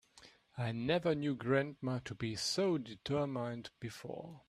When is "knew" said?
1.13-1.35